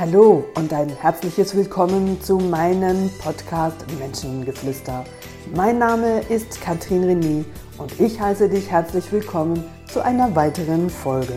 Hallo 0.00 0.44
und 0.54 0.72
ein 0.72 0.90
herzliches 0.90 1.56
Willkommen 1.56 2.22
zu 2.22 2.38
meinem 2.38 3.10
Podcast 3.20 3.84
Menschengeflüster. 3.98 5.04
Mein 5.56 5.78
Name 5.78 6.20
ist 6.28 6.60
Katrin 6.60 7.02
René 7.02 7.44
und 7.78 7.98
ich 7.98 8.20
heiße 8.20 8.48
dich 8.48 8.70
herzlich 8.70 9.10
willkommen 9.10 9.64
zu 9.92 10.00
einer 10.00 10.36
weiteren 10.36 10.88
Folge. 10.88 11.32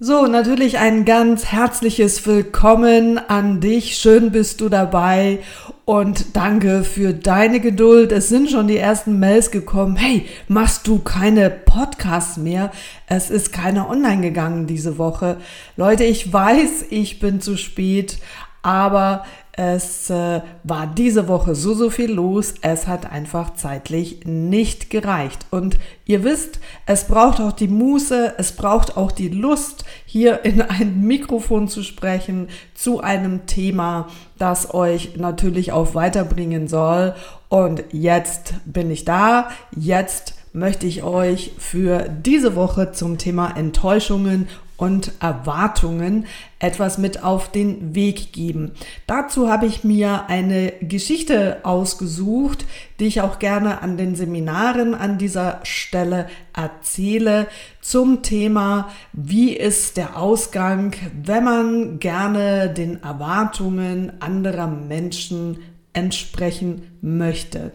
So, 0.00 0.26
natürlich 0.26 0.78
ein 0.78 1.04
ganz 1.04 1.44
herzliches 1.44 2.26
Willkommen 2.26 3.18
an 3.18 3.60
dich. 3.60 3.96
Schön 3.96 4.32
bist 4.32 4.60
du 4.60 4.68
dabei 4.68 5.38
und 5.84 6.36
danke 6.36 6.84
für 6.84 7.12
deine 7.12 7.60
Geduld. 7.60 8.12
Es 8.12 8.28
sind 8.28 8.50
schon 8.50 8.68
die 8.68 8.76
ersten 8.76 9.18
Mails 9.18 9.50
gekommen. 9.50 9.96
Hey, 9.96 10.26
machst 10.48 10.86
du 10.86 10.98
keine 11.00 11.50
Podcasts 11.50 12.36
mehr? 12.36 12.70
Es 13.06 13.30
ist 13.30 13.52
keiner 13.52 13.90
online 13.90 14.22
gegangen 14.22 14.66
diese 14.66 14.98
Woche. 14.98 15.38
Leute, 15.76 16.04
ich 16.04 16.32
weiß, 16.32 16.86
ich 16.90 17.18
bin 17.18 17.40
zu 17.40 17.56
spät, 17.56 18.18
aber 18.62 19.24
es 19.54 20.08
äh, 20.08 20.40
war 20.64 20.86
diese 20.86 21.28
Woche 21.28 21.54
so, 21.54 21.74
so 21.74 21.90
viel 21.90 22.10
los. 22.10 22.54
Es 22.62 22.86
hat 22.86 23.12
einfach 23.12 23.52
zeitlich 23.54 24.24
nicht 24.24 24.88
gereicht. 24.88 25.44
Und 25.50 25.78
ihr 26.06 26.24
wisst, 26.24 26.58
es 26.86 27.04
braucht 27.04 27.38
auch 27.38 27.52
die 27.52 27.68
Muße, 27.68 28.34
es 28.38 28.52
braucht 28.52 28.96
auch 28.96 29.12
die 29.12 29.28
Lust, 29.28 29.84
hier 30.06 30.44
in 30.46 30.62
ein 30.62 31.02
Mikrofon 31.02 31.68
zu 31.68 31.82
sprechen 31.82 32.48
zu 32.74 33.00
einem 33.00 33.46
Thema, 33.46 34.08
das 34.38 34.72
euch 34.72 35.16
natürlich 35.16 35.72
auch 35.72 35.94
weiterbringen 35.94 36.66
soll. 36.66 37.14
Und 37.50 37.84
jetzt 37.92 38.54
bin 38.64 38.90
ich 38.90 39.04
da. 39.04 39.50
Jetzt 39.76 40.34
möchte 40.54 40.86
ich 40.86 41.02
euch 41.02 41.52
für 41.58 42.08
diese 42.08 42.56
Woche 42.56 42.92
zum 42.92 43.18
Thema 43.18 43.54
Enttäuschungen 43.56 44.48
und 44.82 45.12
Erwartungen 45.20 46.26
etwas 46.58 46.98
mit 46.98 47.22
auf 47.22 47.52
den 47.52 47.94
Weg 47.94 48.32
geben. 48.32 48.72
Dazu 49.06 49.48
habe 49.48 49.66
ich 49.66 49.84
mir 49.84 50.24
eine 50.26 50.72
Geschichte 50.80 51.58
ausgesucht, 51.62 52.66
die 52.98 53.04
ich 53.04 53.20
auch 53.20 53.38
gerne 53.38 53.80
an 53.80 53.96
den 53.96 54.16
Seminaren 54.16 54.96
an 54.96 55.18
dieser 55.18 55.60
Stelle 55.62 56.26
erzähle 56.52 57.46
zum 57.80 58.22
Thema, 58.22 58.88
wie 59.12 59.52
ist 59.52 59.98
der 59.98 60.16
Ausgang, 60.16 60.96
wenn 61.22 61.44
man 61.44 62.00
gerne 62.00 62.68
den 62.68 63.04
Erwartungen 63.04 64.14
anderer 64.18 64.66
Menschen 64.66 65.58
entsprechen 65.92 66.82
möchte. 67.00 67.70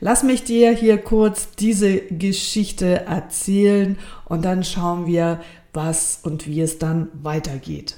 Lass 0.00 0.22
mich 0.22 0.44
dir 0.44 0.72
hier 0.72 0.98
kurz 0.98 1.52
diese 1.52 2.00
Geschichte 2.00 3.06
erzählen 3.06 3.98
und 4.24 4.44
dann 4.44 4.64
schauen 4.64 5.06
wir, 5.06 5.40
was 5.72 6.20
und 6.22 6.46
wie 6.46 6.60
es 6.60 6.78
dann 6.78 7.08
weitergeht. 7.22 7.96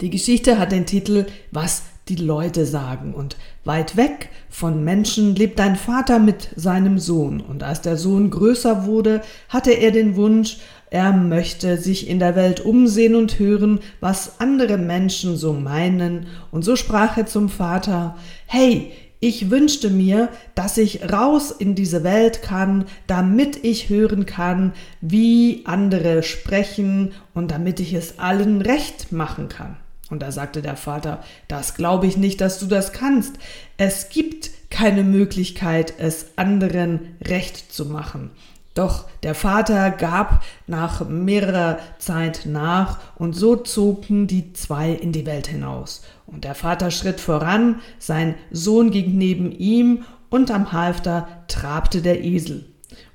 Die 0.00 0.10
Geschichte 0.10 0.58
hat 0.58 0.72
den 0.72 0.86
Titel 0.86 1.26
Was 1.50 1.82
die 2.08 2.16
Leute 2.16 2.66
sagen. 2.66 3.14
Und 3.14 3.36
weit 3.64 3.96
weg 3.96 4.28
von 4.50 4.84
Menschen 4.84 5.34
lebt 5.34 5.60
ein 5.60 5.76
Vater 5.76 6.18
mit 6.18 6.50
seinem 6.56 6.98
Sohn. 6.98 7.40
Und 7.40 7.62
als 7.62 7.80
der 7.80 7.96
Sohn 7.96 8.30
größer 8.30 8.86
wurde, 8.86 9.22
hatte 9.48 9.72
er 9.72 9.90
den 9.90 10.16
Wunsch, 10.16 10.58
er 10.90 11.12
möchte 11.12 11.76
sich 11.76 12.08
in 12.08 12.20
der 12.20 12.36
Welt 12.36 12.60
umsehen 12.60 13.16
und 13.16 13.38
hören, 13.38 13.80
was 14.00 14.40
andere 14.40 14.78
Menschen 14.78 15.36
so 15.36 15.52
meinen, 15.52 16.28
und 16.52 16.64
so 16.64 16.76
sprach 16.76 17.16
er 17.16 17.26
zum 17.26 17.48
Vater 17.48 18.16
Hey, 18.46 18.92
ich 19.24 19.50
wünschte 19.50 19.88
mir, 19.88 20.28
dass 20.54 20.76
ich 20.76 21.10
raus 21.10 21.50
in 21.50 21.74
diese 21.74 22.04
Welt 22.04 22.42
kann, 22.42 22.84
damit 23.06 23.64
ich 23.64 23.88
hören 23.88 24.26
kann, 24.26 24.74
wie 25.00 25.62
andere 25.64 26.22
sprechen 26.22 27.12
und 27.32 27.50
damit 27.50 27.80
ich 27.80 27.94
es 27.94 28.18
allen 28.18 28.60
recht 28.60 29.12
machen 29.12 29.48
kann. 29.48 29.78
Und 30.10 30.20
da 30.20 30.30
sagte 30.30 30.60
der 30.60 30.76
Vater, 30.76 31.24
das 31.48 31.74
glaube 31.74 32.06
ich 32.06 32.18
nicht, 32.18 32.42
dass 32.42 32.58
du 32.58 32.66
das 32.66 32.92
kannst. 32.92 33.36
Es 33.78 34.10
gibt 34.10 34.50
keine 34.68 35.04
Möglichkeit, 35.04 35.94
es 35.96 36.26
anderen 36.36 37.16
recht 37.26 37.72
zu 37.72 37.86
machen. 37.86 38.30
Doch 38.74 39.04
der 39.22 39.36
Vater 39.36 39.92
gab 39.92 40.42
nach 40.66 41.08
mehrerer 41.08 41.78
Zeit 41.98 42.42
nach 42.44 42.98
und 43.16 43.34
so 43.34 43.54
zogen 43.54 44.26
die 44.26 44.52
zwei 44.52 44.90
in 44.90 45.12
die 45.12 45.26
Welt 45.26 45.46
hinaus. 45.46 46.02
Und 46.26 46.42
der 46.42 46.56
Vater 46.56 46.90
schritt 46.90 47.20
voran, 47.20 47.80
sein 48.00 48.34
Sohn 48.50 48.90
ging 48.90 49.16
neben 49.16 49.52
ihm 49.52 50.02
und 50.28 50.50
am 50.50 50.72
Halfter 50.72 51.28
trabte 51.46 52.02
der 52.02 52.24
Esel. 52.24 52.66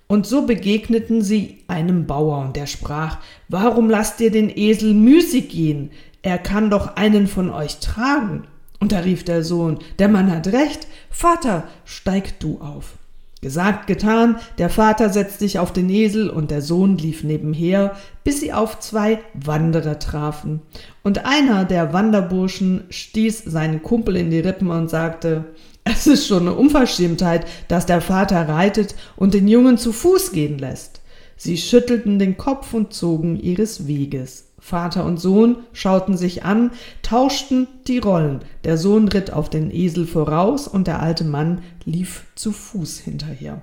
Und 0.07 0.25
so 0.25 0.45
begegneten 0.45 1.21
sie 1.21 1.59
einem 1.67 2.07
Bauer 2.07 2.39
und 2.39 2.55
der 2.55 2.65
sprach, 2.65 3.17
Warum 3.49 3.89
lasst 3.89 4.21
ihr 4.21 4.31
den 4.31 4.49
Esel 4.49 4.93
müßig 4.93 5.49
gehen? 5.49 5.91
Er 6.21 6.37
kann 6.37 6.69
doch 6.69 6.95
einen 6.95 7.27
von 7.27 7.49
euch 7.49 7.79
tragen. 7.79 8.47
Und 8.79 8.93
da 8.93 8.99
rief 8.99 9.25
der 9.25 9.43
Sohn, 9.43 9.79
der 9.99 10.07
Mann 10.07 10.31
hat 10.31 10.47
recht, 10.47 10.87
Vater, 11.09 11.67
steig 11.83 12.39
du 12.39 12.61
auf. 12.61 12.98
Gesagt, 13.41 13.87
getan, 13.87 14.35
der 14.57 14.69
Vater 14.69 15.09
setzte 15.09 15.39
sich 15.39 15.59
auf 15.59 15.71
den 15.71 15.89
Esel 15.89 16.29
und 16.29 16.51
der 16.51 16.61
Sohn 16.61 16.97
lief 16.97 17.23
nebenher, 17.23 17.95
bis 18.25 18.41
sie 18.41 18.51
auf 18.51 18.79
zwei 18.79 19.19
Wanderer 19.33 19.97
trafen. 19.97 20.61
Und 21.03 21.25
einer 21.25 21.63
der 21.63 21.93
Wanderburschen 21.93 22.83
stieß 22.89 23.45
seinen 23.45 23.81
Kumpel 23.81 24.17
in 24.17 24.29
die 24.29 24.39
Rippen 24.39 24.69
und 24.69 24.89
sagte, 24.89 25.45
es 25.85 26.05
ist 26.05 26.27
schon 26.27 26.41
eine 26.41 26.53
Unverschämtheit, 26.53 27.47
dass 27.69 27.85
der 27.85 28.01
Vater 28.01 28.49
reitet 28.49 28.95
und 29.15 29.33
den 29.33 29.47
Jungen 29.47 29.77
zu 29.77 29.93
Fuß 29.93 30.33
gehen 30.33 30.59
lässt. 30.59 30.99
Sie 31.37 31.57
schüttelten 31.57 32.19
den 32.19 32.35
Kopf 32.35 32.73
und 32.73 32.93
zogen 32.93 33.39
ihres 33.39 33.87
Weges. 33.87 34.48
Vater 34.69 35.03
und 35.03 35.19
Sohn 35.19 35.57
schauten 35.73 36.15
sich 36.15 36.43
an, 36.43 36.69
tauschten 37.01 37.67
die 37.87 37.97
Rollen. 37.97 38.41
Der 38.63 38.77
Sohn 38.77 39.07
ritt 39.07 39.33
auf 39.33 39.49
den 39.49 39.71
Esel 39.71 40.05
voraus 40.05 40.67
und 40.67 40.85
der 40.85 41.01
alte 41.01 41.23
Mann 41.23 41.63
lief 41.85 42.25
zu 42.35 42.51
Fuß 42.51 42.99
hinterher. 42.99 43.61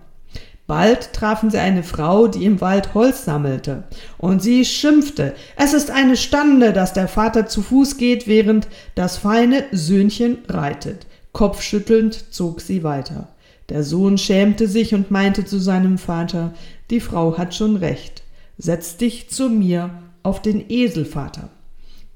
Bald 0.67 1.13
trafen 1.13 1.49
sie 1.49 1.59
eine 1.59 1.85
Frau, 1.85 2.27
die 2.27 2.45
im 2.45 2.61
Wald 2.61 2.93
Holz 2.95 3.25
sammelte, 3.25 3.85
und 4.19 4.43
sie 4.43 4.65
schimpfte, 4.65 5.35
es 5.55 5.73
ist 5.73 5.93
eine 5.93 6.17
Stande, 6.17 6.73
dass 6.73 6.93
der 6.93 7.07
Vater 7.07 7.47
zu 7.47 7.63
Fuß 7.63 7.99
geht, 7.99 8.27
während 8.27 8.67
das 8.97 9.17
feine 9.17 9.63
Söhnchen 9.71 10.39
reitet. 10.49 11.07
Kopfschüttelnd 11.33 12.35
zog 12.35 12.61
sie 12.61 12.83
weiter. 12.83 13.29
Der 13.69 13.85
Sohn 13.85 14.19
schämte 14.19 14.67
sich 14.67 14.93
und 14.93 15.13
meinte 15.13 15.45
zu 15.45 15.61
seinem 15.61 15.99
Vater, 15.99 16.53
die 16.91 17.01
Frau 17.01 17.39
hat 17.39 17.55
schon 17.55 17.77
recht, 17.77 18.25
setz 18.59 18.97
dich 18.97 19.31
zu 19.31 19.49
mir 19.49 19.91
auf 20.27 20.43
den 20.43 20.69
Esel, 20.69 21.05
Vater. 21.05 21.51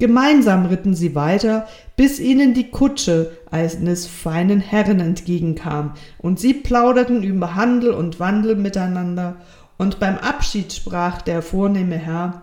Gemeinsam 0.00 0.66
ritten 0.66 0.94
sie 0.94 1.14
weiter, 1.14 1.68
bis 1.94 2.18
ihnen 2.18 2.54
die 2.54 2.70
Kutsche 2.70 3.30
eines 3.52 4.06
feinen 4.06 4.60
Herren 4.60 4.98
entgegenkam, 4.98 5.94
und 6.18 6.40
sie 6.40 6.54
plauderten 6.54 7.22
über 7.22 7.54
Handel 7.54 7.92
und 7.92 8.18
Wandel 8.18 8.56
miteinander, 8.56 9.36
und 9.78 10.00
beim 10.00 10.18
Abschied 10.18 10.72
sprach 10.72 11.22
der 11.22 11.40
vornehme 11.40 11.96
Herr 11.96 12.42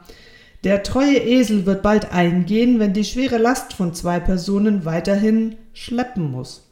Der 0.64 0.84
treue 0.84 1.18
Esel 1.18 1.66
wird 1.66 1.82
bald 1.82 2.14
eingehen, 2.14 2.80
wenn 2.80 2.94
die 2.94 3.04
schwere 3.04 3.38
Last 3.38 3.74
von 3.74 3.94
zwei 3.94 4.20
Personen 4.22 4.86
weiterhin 4.86 5.56
schleppen 5.74 6.32
muss. 6.32 6.72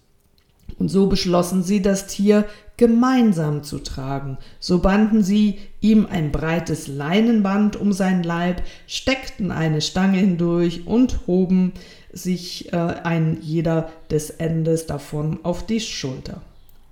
Und 0.80 0.88
so 0.88 1.08
beschlossen 1.08 1.64
sie, 1.64 1.82
das 1.82 2.08
Tier 2.08 2.46
gemeinsam 2.78 3.64
zu 3.64 3.80
tragen. 3.80 4.38
So 4.60 4.80
banden 4.80 5.24
sie 5.24 5.60
ihm 5.82 6.08
ein 6.10 6.32
breites 6.32 6.88
Leinenband 6.88 7.76
um 7.76 7.94
sein 7.94 8.24
Leib, 8.24 8.64
steckten 8.88 9.52
eine 9.52 9.82
Stange 9.82 10.20
hindurch 10.20 10.88
und 10.88 11.28
hoben 11.28 11.74
sich 12.12 12.74
äh, 12.74 12.78
ein 12.78 13.38
jeder 13.42 13.90
des 14.10 14.30
Endes 14.30 14.88
davon 14.88 15.40
auf 15.44 15.66
die 15.66 15.80
Schulter. 15.80 16.42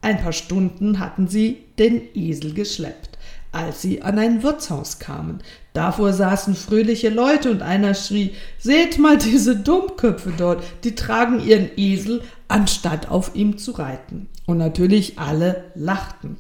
Ein 0.02 0.22
paar 0.22 0.34
Stunden 0.34 1.00
hatten 1.00 1.28
sie 1.28 1.60
den 1.80 2.02
Esel 2.14 2.54
geschleppt 2.54 3.14
als 3.54 3.84
sie 3.84 4.02
an 4.02 4.20
ein 4.20 4.44
Wirtshaus 4.44 5.00
kamen. 5.00 5.40
Davor 5.74 6.12
saßen 6.12 6.56
fröhliche 6.56 7.10
Leute 7.10 7.52
und 7.52 7.62
einer 7.62 7.94
schrie, 7.94 8.32
seht 8.58 8.98
mal 8.98 9.18
diese 9.18 9.56
Dummköpfe 9.56 10.34
dort, 10.36 10.64
die 10.84 10.96
tragen 10.96 11.40
ihren 11.40 11.70
Esel, 11.78 12.22
anstatt 12.48 13.10
auf 13.10 13.36
ihm 13.36 13.58
zu 13.58 13.72
reiten. 13.72 14.28
Und 14.46 14.58
natürlich 14.58 15.20
alle 15.20 15.66
lachten. 15.76 16.38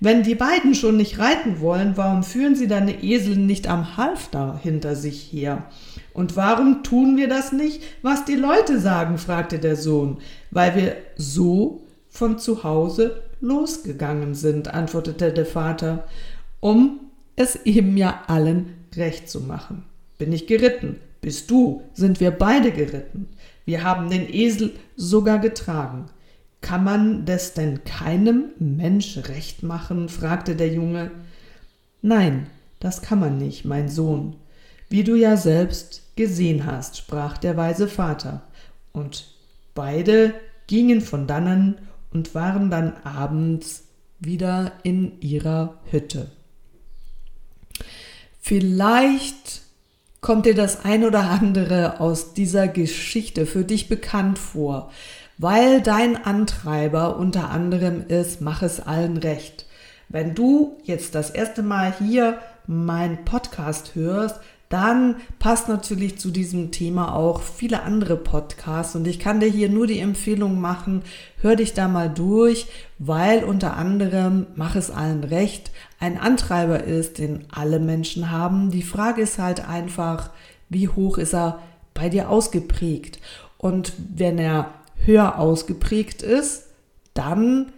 Wenn 0.00 0.24
die 0.24 0.34
beiden 0.34 0.74
schon 0.74 0.96
nicht 0.96 1.18
reiten 1.20 1.60
wollen, 1.60 1.96
warum 1.96 2.24
führen 2.24 2.56
sie 2.56 2.66
deine 2.66 3.04
Esel 3.04 3.36
nicht 3.36 3.68
am 3.68 3.96
Halfter 3.96 4.58
hinter 4.60 4.96
sich 4.96 5.32
her? 5.32 5.66
Und 6.12 6.34
warum 6.34 6.82
tun 6.82 7.16
wir 7.16 7.28
das 7.28 7.52
nicht, 7.52 7.82
was 8.02 8.24
die 8.24 8.34
Leute 8.34 8.80
sagen? 8.80 9.16
fragte 9.16 9.58
der 9.58 9.76
Sohn. 9.76 10.18
Weil 10.50 10.74
wir 10.74 10.96
so 11.16 11.82
von 12.08 12.38
zu 12.38 12.64
Hause 12.64 13.22
losgegangen 13.40 14.34
sind, 14.34 14.74
antwortete 14.74 15.32
der 15.32 15.46
Vater, 15.46 16.08
um 16.60 17.00
es 17.36 17.64
eben 17.64 17.96
ja 17.96 18.22
allen 18.26 18.74
recht 18.96 19.30
zu 19.30 19.40
machen. 19.40 19.84
Bin 20.18 20.32
ich 20.32 20.46
geritten? 20.46 20.96
Bist 21.20 21.50
du? 21.50 21.82
Sind 21.94 22.18
wir 22.18 22.32
beide 22.32 22.72
geritten? 22.72 23.28
Wir 23.64 23.84
haben 23.84 24.10
den 24.10 24.28
Esel 24.28 24.72
sogar 24.96 25.38
getragen. 25.38 26.06
Kann 26.62 26.84
man 26.84 27.26
das 27.26 27.52
denn 27.52 27.84
keinem 27.84 28.52
Mensch 28.58 29.18
recht 29.28 29.62
machen? 29.62 30.08
fragte 30.08 30.56
der 30.56 30.72
Junge. 30.72 31.10
Nein, 32.00 32.46
das 32.80 33.02
kann 33.02 33.20
man 33.20 33.36
nicht, 33.36 33.66
mein 33.66 33.88
Sohn. 33.88 34.36
wie 34.88 35.04
du 35.04 35.14
ja 35.14 35.38
selbst 35.38 36.02
gesehen 36.16 36.66
hast, 36.66 36.98
sprach 36.98 37.38
der 37.38 37.56
weise 37.56 37.88
Vater. 37.88 38.42
Und 38.92 39.34
beide 39.74 40.34
gingen 40.66 41.00
von 41.00 41.26
dannen 41.26 41.78
und 42.12 42.34
waren 42.34 42.70
dann 42.70 42.92
abends 43.02 43.84
wieder 44.20 44.72
in 44.82 45.18
ihrer 45.20 45.80
Hütte. 45.90 46.30
Vielleicht 48.38 49.62
kommt 50.20 50.46
dir 50.46 50.54
das 50.54 50.84
ein 50.84 51.04
oder 51.04 51.30
andere 51.30 52.00
aus 52.00 52.34
dieser 52.34 52.68
Geschichte 52.68 53.46
für 53.46 53.64
dich 53.64 53.88
bekannt 53.88 54.38
vor, 54.38 54.90
weil 55.38 55.80
dein 55.80 56.24
Antreiber 56.24 57.16
unter 57.16 57.50
anderem 57.50 58.04
ist, 58.06 58.40
mach 58.40 58.62
es 58.62 58.80
allen 58.80 59.16
recht. 59.16 59.66
Wenn 60.08 60.34
du 60.34 60.76
jetzt 60.84 61.14
das 61.14 61.30
erste 61.30 61.62
Mal 61.62 61.94
hier 61.98 62.38
meinen 62.66 63.24
Podcast 63.24 63.94
hörst, 63.94 64.40
dann 64.72 65.16
passt 65.38 65.68
natürlich 65.68 66.18
zu 66.18 66.30
diesem 66.30 66.70
Thema 66.70 67.14
auch 67.14 67.42
viele 67.42 67.82
andere 67.82 68.16
Podcasts 68.16 68.96
und 68.96 69.06
ich 69.06 69.18
kann 69.18 69.38
dir 69.38 69.48
hier 69.48 69.68
nur 69.68 69.86
die 69.86 69.98
Empfehlung 69.98 70.62
machen, 70.62 71.02
hör 71.42 71.56
dich 71.56 71.74
da 71.74 71.88
mal 71.88 72.08
durch, 72.08 72.68
weil 72.98 73.44
unter 73.44 73.76
anderem, 73.76 74.46
mach 74.54 74.74
es 74.74 74.90
allen 74.90 75.24
recht, 75.24 75.72
ein 76.00 76.18
Antreiber 76.18 76.84
ist, 76.84 77.18
den 77.18 77.44
alle 77.50 77.80
Menschen 77.80 78.30
haben. 78.30 78.70
Die 78.70 78.82
Frage 78.82 79.20
ist 79.20 79.38
halt 79.38 79.68
einfach, 79.68 80.30
wie 80.70 80.88
hoch 80.88 81.18
ist 81.18 81.34
er 81.34 81.58
bei 81.92 82.08
dir 82.08 82.30
ausgeprägt? 82.30 83.18
Und 83.58 83.92
wenn 84.16 84.38
er 84.38 84.72
höher 85.04 85.38
ausgeprägt 85.38 86.22
ist, 86.22 86.64
dann 87.14 87.72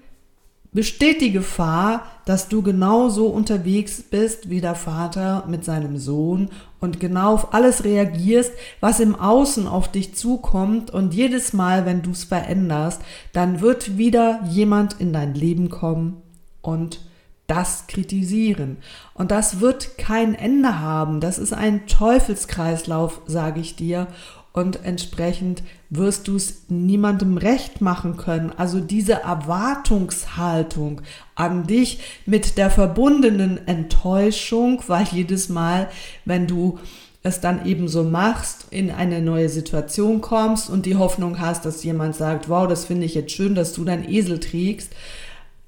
besteht 0.75 1.21
die 1.21 1.31
Gefahr, 1.31 2.05
dass 2.26 2.49
du 2.49 2.61
genauso 2.61 3.29
unterwegs 3.29 4.03
bist 4.03 4.50
wie 4.50 4.61
der 4.61 4.75
Vater 4.75 5.44
mit 5.49 5.65
seinem 5.65 5.99
Sohn 5.99 6.50
und 6.81 6.99
genau 6.99 7.35
auf 7.35 7.55
alles 7.55 7.85
reagierst, 7.85 8.53
was 8.81 8.99
im 8.99 9.15
Außen 9.15 9.69
auf 9.69 9.91
dich 9.91 10.17
zukommt 10.17 10.91
und 10.91 11.15
jedes 11.15 11.53
Mal, 11.53 11.87
wenn 11.87 12.03
du 12.03 12.11
es 12.11 12.25
veränderst, 12.25 13.00
dann 13.32 13.61
wird 13.61 13.97
wieder 13.97 14.41
jemand 14.50 15.00
in 15.00 15.12
dein 15.12 15.35
Leben 15.35 15.70
kommen 15.70 16.20
und 16.61 17.00
das 17.47 17.87
kritisieren. 17.87 18.79
Und 19.12 19.31
das 19.31 19.61
wird 19.61 19.97
kein 19.97 20.35
Ende 20.35 20.81
haben. 20.81 21.20
Das 21.20 21.38
ist 21.38 21.53
ein 21.53 21.87
Teufelskreislauf, 21.87 23.20
sage 23.27 23.61
ich 23.61 23.77
dir 23.77 24.09
und 24.55 24.85
entsprechend 24.85 25.65
wirst 25.91 26.29
du 26.29 26.37
es 26.37 26.62
niemandem 26.69 27.37
recht 27.37 27.81
machen 27.81 28.17
können. 28.17 28.53
Also 28.56 28.81
diese 28.81 29.15
Erwartungshaltung 29.15 31.03
an 31.35 31.67
dich 31.67 31.99
mit 32.25 32.56
der 32.56 32.71
verbundenen 32.71 33.67
Enttäuschung, 33.67 34.81
weil 34.87 35.06
jedes 35.11 35.49
Mal, 35.49 35.91
wenn 36.25 36.47
du 36.47 36.79
es 37.25 37.41
dann 37.41 37.67
eben 37.67 37.89
so 37.89 38.05
machst, 38.05 38.69
in 38.71 38.93
eine 38.93 39.21
neue 39.21 39.49
Situation 39.49 40.21
kommst 40.21 40.71
und 40.71 40.87
die 40.87 40.97
Hoffnung 40.97 41.41
hast, 41.41 41.65
dass 41.65 41.83
jemand 41.83 42.15
sagt, 42.15 42.49
wow, 42.49 42.69
das 42.69 42.85
finde 42.85 43.06
ich 43.06 43.15
jetzt 43.15 43.33
schön, 43.33 43.56
dass 43.56 43.73
du 43.73 43.85
dein 43.85 44.09
Esel 44.09 44.39
trägst, 44.39 44.93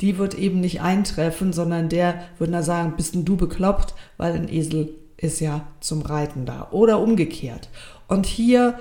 die 0.01 0.17
wird 0.17 0.35
eben 0.35 0.61
nicht 0.61 0.81
eintreffen, 0.81 1.53
sondern 1.53 1.89
der 1.89 2.23
würde 2.39 2.53
dann 2.53 2.63
sagen, 2.63 2.95
bist 2.97 3.15
denn 3.17 3.25
du 3.25 3.37
bekloppt, 3.37 3.95
weil 4.17 4.35
ein 4.35 4.49
Esel 4.49 4.91
ist 5.17 5.41
ja 5.41 5.67
zum 5.81 6.03
Reiten 6.03 6.45
da 6.45 6.69
oder 6.71 7.01
umgekehrt. 7.01 7.69
Und 8.09 8.27
hier 8.27 8.79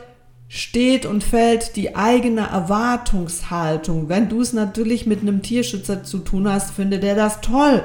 steht 0.48 1.06
und 1.06 1.24
fällt 1.24 1.76
die 1.76 1.96
eigene 1.96 2.48
Erwartungshaltung. 2.48 4.10
Wenn 4.10 4.30
du 4.30 4.42
es 4.42 4.54
natürlich 4.54 5.06
mit 5.06 5.22
einem 5.22 5.42
Tierschützer 5.42 6.04
zu 6.04 6.20
tun 6.20 6.48
hast, 6.48 6.72
findet 6.72 7.04
er 7.04 7.16
das 7.16 7.42
toll, 7.42 7.84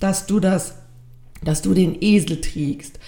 dass 0.00 0.26
du 0.26 0.40
das, 0.40 0.74
dass 1.42 1.62
du 1.62 1.72
den 1.72 1.96
Esel 2.00 2.40
trägst. 2.40 2.98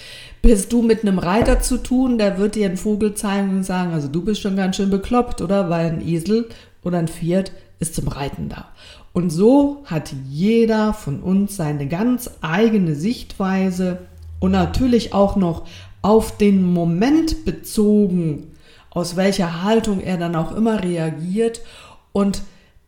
Bist 0.41 0.73
du 0.73 0.83
mit 0.83 1.03
einem 1.03 1.19
Reiter 1.19 1.61
zu 1.61 1.79
tun, 1.79 2.19
der 2.19 2.39
wird 2.39 2.55
dir 2.55 2.67
einen 2.67 2.77
Vogel 2.77 3.15
zeigen 3.15 3.51
und 3.51 3.65
sagen, 3.65 3.93
also 3.93 4.09
du 4.09 4.25
bist 4.25 4.41
schon 4.41 4.57
ganz 4.57 4.77
schön 4.77 4.91
bekloppt, 4.91 5.41
oder? 5.41 5.71
Weil 5.71 5.87
ein 5.87 6.07
Esel 6.07 6.49
oder 6.83 6.99
ein 6.99 7.09
Pferd 7.09 7.53
ist 7.79 7.95
zum 7.95 8.09
Reiten 8.09 8.49
da. 8.49 8.69
Und 9.13 9.31
so 9.31 9.83
hat 9.85 10.13
jeder 10.29 10.95
von 10.95 11.21
uns 11.21 11.57
seine 11.57 11.87
ganz 11.87 12.31
eigene 12.41 12.95
Sichtweise 12.95 13.99
und 14.41 14.53
natürlich 14.53 15.13
auch 15.13 15.37
noch 15.37 15.67
auf 16.03 16.37
den 16.37 16.63
Moment 16.63 17.45
bezogen, 17.45 18.53
aus 18.91 19.17
welcher 19.17 19.63
Haltung 19.63 20.01
er 20.01 20.19
dann 20.19 20.37
auch 20.37 20.55
immer 20.55 20.83
reagiert 20.83 21.63
und 22.13 22.43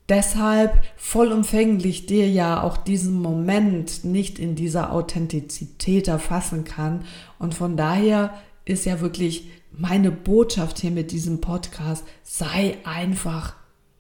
deshalb 0.08 0.82
vollumfänglich 0.96 2.06
dir 2.06 2.28
ja 2.28 2.62
auch 2.62 2.76
diesen 2.76 3.20
Moment 3.22 4.04
nicht 4.04 4.38
in 4.38 4.54
dieser 4.54 4.92
Authentizität 4.92 6.08
erfassen 6.08 6.64
kann. 6.64 7.04
Und 7.38 7.54
von 7.54 7.76
daher 7.76 8.34
ist 8.64 8.84
ja 8.84 9.00
wirklich 9.00 9.48
meine 9.72 10.10
Botschaft 10.10 10.78
hier 10.80 10.90
mit 10.90 11.10
diesem 11.10 11.40
Podcast, 11.40 12.04
sei 12.22 12.76
einfach 12.84 13.54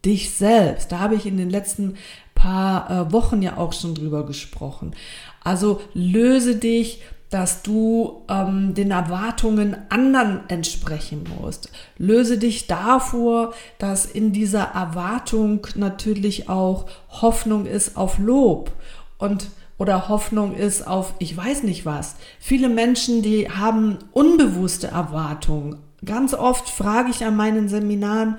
dich 0.04 0.32
selbst. 0.32 0.92
Da 0.92 0.98
habe 0.98 1.14
ich 1.14 1.26
in 1.26 1.38
den 1.38 1.50
letzten 1.50 1.96
paar 2.34 2.90
äh, 2.90 3.12
Wochen 3.12 3.40
ja 3.42 3.56
auch 3.56 3.72
schon 3.72 3.94
drüber 3.94 4.26
gesprochen. 4.26 4.94
Also 5.42 5.80
löse 5.94 6.56
dich 6.56 7.00
dass 7.34 7.62
du 7.62 8.22
ähm, 8.28 8.74
den 8.74 8.92
Erwartungen 8.92 9.76
anderen 9.88 10.42
entsprechen 10.46 11.24
musst. 11.40 11.68
Löse 11.98 12.38
dich 12.38 12.68
davor, 12.68 13.54
dass 13.78 14.06
in 14.06 14.32
dieser 14.32 14.62
Erwartung 14.62 15.66
natürlich 15.74 16.48
auch 16.48 16.86
Hoffnung 17.08 17.66
ist 17.66 17.96
auf 17.96 18.20
Lob 18.20 18.70
und 19.18 19.48
oder 19.78 20.08
Hoffnung 20.08 20.54
ist 20.54 20.86
auf 20.86 21.14
ich 21.18 21.36
weiß 21.36 21.64
nicht 21.64 21.84
was. 21.84 22.14
Viele 22.38 22.68
Menschen, 22.68 23.20
die 23.22 23.50
haben 23.50 23.98
unbewusste 24.12 24.86
Erwartungen. 24.86 25.80
Ganz 26.04 26.34
oft 26.34 26.68
frage 26.68 27.10
ich 27.10 27.24
an 27.24 27.34
meinen 27.34 27.68
Seminaren, 27.68 28.38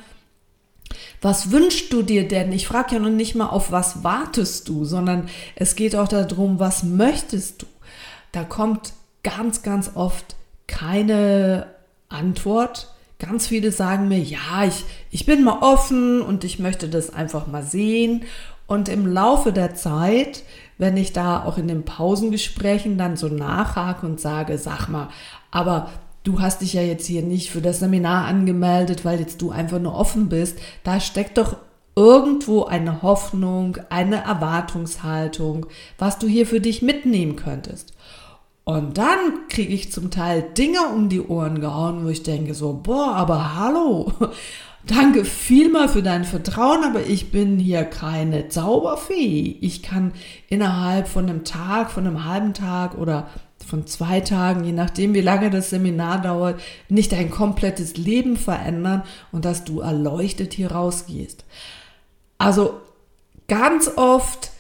was 1.21 1.51
wünschst 1.51 1.91
du 1.91 2.01
dir 2.01 2.29
denn? 2.29 2.53
Ich 2.53 2.65
frage 2.65 2.95
ja 2.95 3.01
noch 3.01 3.09
nicht 3.09 3.35
mal, 3.35 3.47
auf 3.47 3.73
was 3.73 4.05
wartest 4.05 4.69
du, 4.69 4.85
sondern 4.85 5.27
es 5.55 5.75
geht 5.75 5.97
auch 5.97 6.07
darum, 6.07 6.59
was 6.59 6.83
möchtest 6.83 7.63
du? 7.63 7.65
Da 8.35 8.43
kommt 8.43 8.93
ganz, 9.23 9.63
ganz 9.63 9.91
oft 9.95 10.35
keine 10.67 11.67
Antwort. 12.09 12.93
Ganz 13.17 13.47
viele 13.47 13.71
sagen 13.71 14.09
mir, 14.09 14.19
ja, 14.19 14.65
ich, 14.67 14.83
ich 15.09 15.25
bin 15.25 15.43
mal 15.43 15.59
offen 15.61 16.21
und 16.21 16.43
ich 16.43 16.59
möchte 16.59 16.89
das 16.89 17.13
einfach 17.13 17.47
mal 17.47 17.63
sehen. 17.63 18.23
Und 18.67 18.89
im 18.89 19.07
Laufe 19.07 19.53
der 19.53 19.75
Zeit, 19.75 20.43
wenn 20.77 20.97
ich 20.97 21.13
da 21.13 21.45
auch 21.45 21.57
in 21.57 21.67
den 21.67 21.85
Pausengesprächen 21.85 22.97
dann 22.97 23.15
so 23.15 23.27
nachhake 23.29 24.05
und 24.05 24.19
sage, 24.19 24.57
sag 24.57 24.89
mal, 24.89 25.09
aber 25.51 25.89
du 26.23 26.41
hast 26.41 26.61
dich 26.61 26.73
ja 26.73 26.81
jetzt 26.81 27.05
hier 27.05 27.21
nicht 27.21 27.51
für 27.51 27.61
das 27.61 27.79
Seminar 27.79 28.25
angemeldet, 28.25 29.05
weil 29.05 29.19
jetzt 29.19 29.41
du 29.41 29.51
einfach 29.51 29.79
nur 29.79 29.95
offen 29.95 30.27
bist, 30.27 30.57
da 30.83 30.99
steckt 30.99 31.37
doch 31.37 31.55
irgendwo 31.95 32.65
eine 32.65 33.01
Hoffnung, 33.01 33.77
eine 33.89 34.23
Erwartungshaltung, 34.23 35.67
was 35.97 36.19
du 36.19 36.27
hier 36.27 36.45
für 36.45 36.59
dich 36.59 36.81
mitnehmen 36.81 37.37
könntest. 37.37 37.93
Und 38.65 38.97
dann 38.97 39.47
kriege 39.47 39.73
ich 39.73 39.91
zum 39.91 40.09
Teil 40.09 40.41
Dinge 40.41 40.87
um 40.87 41.07
die 41.07 41.21
Ohren 41.21 41.61
gehauen, 41.61 42.03
wo 42.03 42.09
ich 42.09 42.23
denke 42.23 42.55
so, 42.55 42.73
boah, 42.73 43.13
aber 43.13 43.55
hallo, 43.55 44.11
danke 44.87 45.23
vielmal 45.23 45.87
für 45.87 46.01
dein 46.01 46.25
Vertrauen, 46.25 46.83
aber 46.83 47.05
ich 47.05 47.31
bin 47.31 47.59
hier 47.59 47.83
keine 47.83 48.49
Zauberfee. 48.49 49.57
Ich 49.61 49.83
kann 49.83 50.13
innerhalb 50.49 51.07
von 51.07 51.29
einem 51.29 51.43
Tag, 51.43 51.91
von 51.91 52.07
einem 52.07 52.25
halben 52.25 52.55
Tag 52.55 52.97
oder 52.97 53.27
von 53.63 53.85
zwei 53.85 54.21
Tagen, 54.21 54.63
je 54.63 54.71
nachdem, 54.71 55.13
wie 55.13 55.21
lange 55.21 55.51
das 55.51 55.69
Seminar 55.69 56.23
dauert, 56.23 56.59
nicht 56.89 57.11
dein 57.11 57.29
komplettes 57.29 57.97
Leben 57.97 58.35
verändern 58.35 59.03
und 59.31 59.45
dass 59.45 59.63
du 59.63 59.81
erleuchtet 59.81 60.53
hier 60.53 60.71
rausgehst. 60.71 61.45
Also 62.39 62.81
ganz 63.47 63.91
oft 63.95 64.51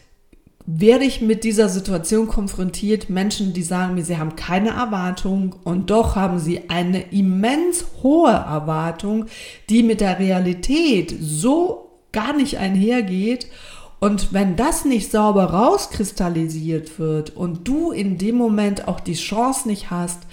werde 0.67 1.05
ich 1.05 1.21
mit 1.21 1.43
dieser 1.43 1.69
Situation 1.69 2.27
konfrontiert, 2.27 3.09
Menschen, 3.09 3.53
die 3.53 3.61
sagen 3.61 3.95
mir, 3.95 4.03
sie 4.03 4.17
haben 4.17 4.35
keine 4.35 4.69
Erwartung 4.69 5.55
und 5.63 5.91
doch 5.91 6.15
haben 6.15 6.39
sie 6.39 6.69
eine 6.69 7.01
immens 7.11 7.85
hohe 8.01 8.31
Erwartung, 8.31 9.27
die 9.69 9.83
mit 9.83 10.01
der 10.01 10.17
Realität 10.17 11.15
so 11.19 11.91
gar 12.11 12.35
nicht 12.35 12.57
einhergeht. 12.57 13.47
Und 13.99 14.33
wenn 14.33 14.55
das 14.55 14.85
nicht 14.85 15.11
sauber 15.11 15.45
rauskristallisiert 15.45 16.99
wird 16.99 17.35
und 17.35 17.67
du 17.67 17.91
in 17.91 18.17
dem 18.17 18.35
Moment 18.35 18.87
auch 18.87 18.99
die 18.99 19.13
Chance 19.13 19.67
nicht 19.67 19.91
hast, 19.91 20.23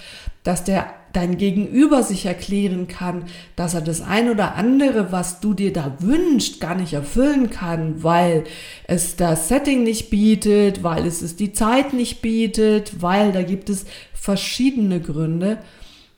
dass 0.43 0.63
der 0.63 0.87
dein 1.13 1.37
Gegenüber 1.37 2.03
sich 2.03 2.25
erklären 2.25 2.87
kann, 2.87 3.25
dass 3.55 3.75
er 3.75 3.81
das 3.81 4.01
ein 4.01 4.29
oder 4.29 4.55
andere, 4.55 5.11
was 5.11 5.39
du 5.39 5.53
dir 5.53 5.71
da 5.71 5.95
wünschst, 5.99 6.59
gar 6.59 6.75
nicht 6.75 6.93
erfüllen 6.93 7.51
kann, 7.51 8.03
weil 8.03 8.43
es 8.87 9.15
das 9.15 9.47
Setting 9.47 9.83
nicht 9.83 10.09
bietet, 10.09 10.83
weil 10.83 11.05
es 11.05 11.21
es 11.21 11.35
die 11.35 11.53
Zeit 11.53 11.93
nicht 11.93 12.21
bietet, 12.21 13.01
weil 13.01 13.31
da 13.31 13.43
gibt 13.43 13.69
es 13.69 13.85
verschiedene 14.13 14.99
Gründe, 14.99 15.59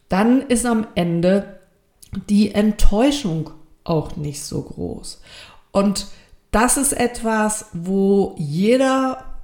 dann 0.08 0.42
ist 0.42 0.66
am 0.66 0.88
Ende 0.96 1.60
die 2.30 2.56
Enttäuschung 2.56 3.50
auch 3.84 4.16
nicht 4.16 4.42
so 4.44 4.62
groß. 4.62 5.22
Und 5.72 6.08
das 6.52 6.78
ist 6.78 6.94
etwas, 6.94 7.66
wo 7.74 8.36
jeder 8.38 9.35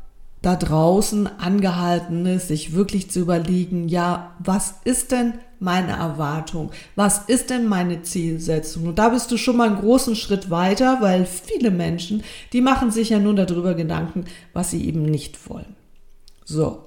da 0.41 0.55
draußen 0.55 1.27
angehalten 1.39 2.25
ist, 2.25 2.47
sich 2.47 2.73
wirklich 2.73 3.11
zu 3.11 3.19
überlegen, 3.19 3.87
ja, 3.87 4.35
was 4.39 4.75
ist 4.83 5.11
denn 5.11 5.33
meine 5.59 5.91
Erwartung? 5.91 6.71
Was 6.95 7.19
ist 7.27 7.51
denn 7.51 7.67
meine 7.67 8.01
Zielsetzung? 8.01 8.87
Und 8.87 8.97
da 8.97 9.09
bist 9.09 9.31
du 9.31 9.37
schon 9.37 9.57
mal 9.57 9.67
einen 9.67 9.79
großen 9.79 10.15
Schritt 10.15 10.49
weiter, 10.49 10.97
weil 11.01 11.25
viele 11.27 11.69
Menschen, 11.69 12.23
die 12.53 12.61
machen 12.61 12.89
sich 12.89 13.09
ja 13.09 13.19
nur 13.19 13.35
darüber 13.35 13.75
Gedanken, 13.75 14.25
was 14.53 14.71
sie 14.71 14.83
eben 14.83 15.03
nicht 15.03 15.47
wollen. 15.47 15.75
So. 16.43 16.85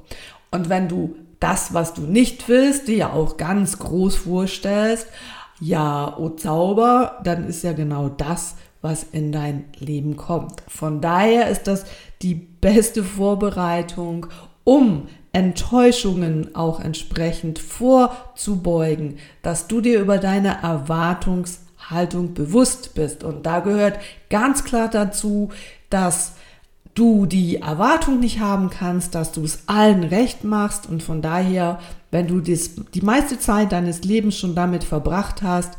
Und 0.51 0.69
wenn 0.69 0.89
du 0.89 1.15
das, 1.39 1.75
was 1.75 1.95
du 1.95 2.03
nicht 2.03 2.49
willst, 2.49 2.89
dir 2.89 2.97
ja 2.97 3.13
auch 3.13 3.37
ganz 3.37 3.79
groß 3.79 4.17
vorstellst, 4.17 5.07
ja, 5.61 6.17
oh 6.19 6.31
Zauber, 6.31 7.21
dann 7.23 7.47
ist 7.47 7.63
ja 7.63 7.73
genau 7.73 8.09
das, 8.09 8.57
was 8.85 9.03
in 9.03 9.33
dein 9.33 9.65
Leben 9.79 10.17
kommt. 10.17 10.63
Von 10.69 11.01
daher 11.01 11.49
ist 11.49 11.63
das 11.63 11.87
die 12.21 12.35
beste 12.35 13.03
Vorbereitung, 13.03 14.27
um 14.63 15.09
Enttäuschungen 15.33 16.55
auch 16.55 16.81
entsprechend 16.81 17.59
vorzubeugen, 17.59 19.17
dass 19.41 19.69
du 19.69 19.81
dir 19.81 20.01
über 20.01 20.19
deine 20.19 20.63
Erwartungshaltung 20.63 22.35
bewusst 22.35 22.95
bist. 22.95 23.25
Und 23.25 23.47
da 23.47 23.61
gehört 23.61 23.99
ganz 24.29 24.65
klar 24.65 24.91
dazu, 24.91 25.49
dass 25.89 26.35
du 26.95 27.25
die 27.25 27.57
Erwartung 27.57 28.21
nicht 28.21 28.41
haben 28.41 28.69
kannst, 28.69 29.15
dass 29.15 29.33
du 29.33 29.43
es 29.45 29.65
allen 29.67 30.05
recht 30.05 30.45
machst 30.45 30.89
und 30.89 31.03
von 31.03 31.23
daher, 31.23 31.81
wenn 32.11 32.29
du 32.29 32.41
dies, 32.41 32.77
die 32.93 33.01
meiste 33.01 33.39
Zeit 33.39 33.73
deines 33.73 34.05
Lebens 34.05 34.39
schon 34.39 34.55
damit 34.55 34.85
verbracht 34.85 35.43
hast, 35.43 35.73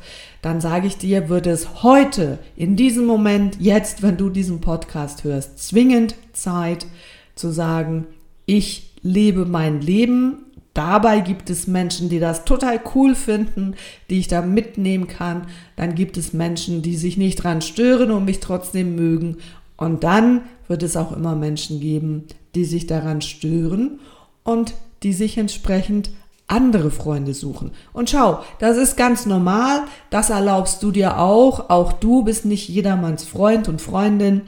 dann 0.46 0.62
sage 0.62 0.86
ich 0.86 0.98
dir, 0.98 1.28
wird 1.28 1.48
es 1.48 1.82
heute, 1.82 2.38
in 2.56 2.76
diesem 2.76 3.08
Moment, 3.08 3.58
jetzt, 3.60 4.04
wenn 4.04 4.16
du 4.16 4.30
diesen 4.30 4.62
Podcast 4.62 5.24
hörst, 5.24 5.58
zwingend 5.58 6.14
Zeit 6.34 6.86
zu 7.34 7.50
sagen, 7.50 8.06
ich 8.46 8.92
lebe 9.02 9.46
mein 9.46 9.82
Leben. 9.82 10.46
Dabei 10.76 11.22
gibt 11.22 11.50
es 11.50 11.66
Menschen, 11.66 12.10
die 12.10 12.20
das 12.20 12.46
total 12.46 12.80
cool 12.94 13.16
finden, 13.16 13.74
die 14.12 14.20
ich 14.20 14.28
da 14.28 14.44
mitnehmen 14.44 15.08
kann. 15.08 15.48
Dann 15.78 15.96
gibt 15.96 16.16
es 16.16 16.32
Menschen, 16.32 16.84
die 16.84 16.96
sich 16.96 17.18
nicht 17.18 17.38
dran 17.38 17.64
stören 17.64 18.12
und 18.12 18.26
mich 18.26 18.40
trotzdem 18.40 18.96
mögen. 18.96 19.38
Und 19.78 20.04
dann 20.04 20.42
wird 20.68 20.84
es 20.84 20.96
auch 20.96 21.12
immer 21.12 21.36
Menschen 21.36 21.80
geben, 21.80 22.26
die 22.54 22.66
sich 22.66 22.86
daran 22.86 23.24
stören 23.24 24.00
und 24.44 24.76
die 25.02 25.14
sich 25.14 25.40
entsprechend 25.40 26.12
andere 26.48 26.92
Freunde 26.92 27.34
suchen. 27.34 27.72
Und 27.92 28.10
schau, 28.10 28.40
das 28.60 28.78
ist 28.78 28.98
ganz 28.98 29.26
normal, 29.26 29.84
das 30.10 30.30
erlaubst 30.30 30.84
du 30.84 30.92
dir 30.92 31.20
auch. 31.20 31.70
Auch 31.70 31.94
du 31.94 32.24
bist 32.24 32.46
nicht 32.46 32.70
jedermanns 32.70 33.24
Freund 33.24 33.68
und 33.68 33.82
Freundin. 33.82 34.42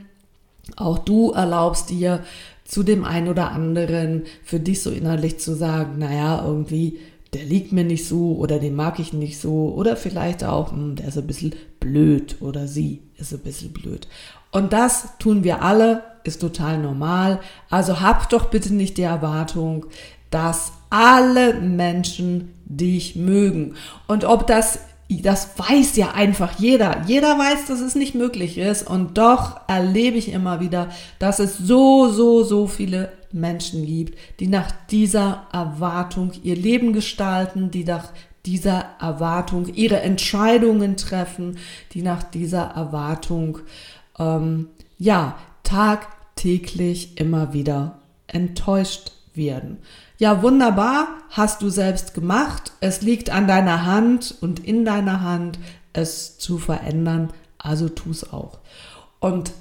Auch 0.76 1.00
du 1.00 1.32
erlaubst 1.32 1.90
dir 1.90 2.24
zu 2.66 2.84
dem 2.84 3.06
einen 3.06 3.30
oder 3.30 3.52
anderen 3.52 4.24
für 4.44 4.60
dich 4.60 4.84
so 4.84 4.92
innerlich 4.92 5.40
zu 5.40 5.56
sagen, 5.56 5.98
naja, 5.98 6.44
irgendwie, 6.46 7.00
der 7.34 7.46
liegt 7.46 7.72
mir 7.72 7.86
nicht 7.86 8.06
so 8.06 8.36
oder 8.36 8.60
den 8.60 8.76
mag 8.76 9.00
ich 9.00 9.14
nicht 9.14 9.40
so 9.40 9.74
oder 9.76 9.96
vielleicht 9.96 10.44
auch, 10.44 10.72
hm, 10.72 10.96
der 10.98 11.08
ist 11.08 11.18
ein 11.18 11.28
bisschen 11.28 11.56
blöd 11.80 12.38
oder 12.42 12.68
sie 12.68 13.02
ist 13.16 13.34
ein 13.34 13.40
bisschen 13.40 13.72
blöd. 13.72 14.08
Und 14.52 14.74
das 14.74 15.18
tun 15.18 15.44
wir 15.44 15.62
alle, 15.62 16.04
ist 16.24 16.42
total 16.42 16.78
normal. 16.78 17.40
Also 17.70 18.02
hab 18.02 18.30
doch 18.30 18.50
bitte 18.50 18.74
nicht 18.74 18.98
die 18.98 19.04
Erwartung, 19.04 19.86
dass 20.30 20.74
alle 20.90 21.56
Menschen 21.56 22.54
dich 22.66 23.16
mögen. 23.16 23.76
Und 24.08 24.26
ob 24.26 24.48
das, 24.48 24.80
das 25.10 25.50
weiß 25.58 25.96
ja 25.96 26.12
einfach 26.12 26.60
jeder. 26.60 27.04
Jeder 27.08 27.38
weiß, 27.38 27.66
dass 27.68 27.80
es 27.80 27.96
nicht 27.96 28.16
möglich 28.16 28.58
ist. 28.58 28.88
Und 28.88 29.18
doch 29.18 29.62
erlebe 29.68 30.18
ich 30.18 30.32
immer 30.32 30.60
wieder, 30.60 30.90
dass 31.20 31.40
es 31.40 31.58
so, 31.58 32.10
so, 32.10 32.44
so 32.44 32.68
viele 32.68 33.12
Menschen 33.32 33.86
gibt, 33.86 34.18
die 34.40 34.48
nach 34.48 34.72
dieser 34.90 35.48
Erwartung 35.52 36.32
ihr 36.44 36.56
Leben 36.56 36.94
gestalten, 36.94 37.72
die 37.72 37.84
nach 37.84 38.12
dieser 38.46 38.86
Erwartung 39.02 39.68
ihre 39.74 40.00
Entscheidungen 40.00 40.96
treffen, 40.96 41.58
die 41.94 42.02
nach 42.02 42.24
dieser 42.24 42.64
Erwartung, 42.64 43.60
ähm, 44.18 44.70
ja, 44.98 45.38
tagtäglich 45.64 47.20
immer 47.20 47.54
wieder 47.54 48.00
enttäuscht 48.28 49.12
werden. 49.38 49.78
Ja, 50.18 50.42
wunderbar, 50.42 51.08
hast 51.30 51.62
du 51.62 51.70
selbst 51.70 52.14
gemacht. 52.14 52.74
Es 52.80 53.02
liegt 53.02 53.30
an 53.30 53.48
deiner 53.48 53.86
Hand 53.86 54.36
und 54.42 54.60
in 54.60 54.84
deiner 54.84 55.22
Hand, 55.22 55.60
es 55.94 56.38
zu 56.38 56.58
verändern. 56.58 57.32
Also 57.58 57.90
tu 57.90 58.12
es 58.12 58.32
auch. 58.32 58.60
Und 59.20 59.52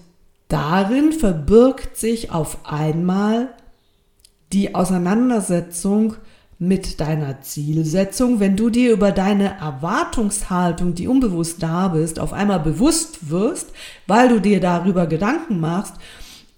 darin 0.48 1.12
verbirgt 1.12 1.96
sich 1.96 2.30
auf 2.30 2.58
einmal 2.64 3.50
die 4.52 4.74
Auseinandersetzung 4.74 6.16
mit 6.58 7.00
deiner 7.00 7.42
Zielsetzung, 7.42 8.40
wenn 8.40 8.56
du 8.56 8.70
dir 8.70 8.92
über 8.92 9.12
deine 9.12 9.58
Erwartungshaltung, 9.58 10.94
die 10.94 11.06
unbewusst 11.06 11.62
da 11.62 11.88
bist, 11.88 12.18
auf 12.18 12.32
einmal 12.32 12.60
bewusst 12.60 13.28
wirst, 13.28 13.72
weil 14.06 14.30
du 14.30 14.40
dir 14.40 14.60
darüber 14.60 15.06
Gedanken 15.06 15.60
machst 15.60 15.96